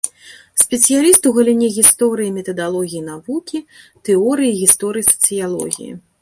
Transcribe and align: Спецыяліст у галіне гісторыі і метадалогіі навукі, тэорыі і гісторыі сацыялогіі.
Спецыяліст 0.61 1.27
у 1.31 1.33
галіне 1.35 1.69
гісторыі 1.75 2.29
і 2.29 2.35
метадалогіі 2.37 3.03
навукі, 3.11 3.63
тэорыі 4.11 4.51
і 4.55 4.57
гісторыі 4.63 5.09
сацыялогіі. 5.11 5.93